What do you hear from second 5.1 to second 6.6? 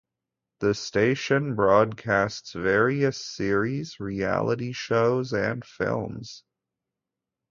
and films.